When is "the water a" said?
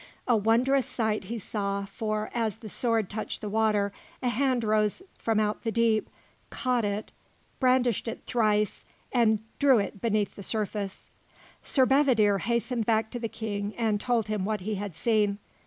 3.39-4.29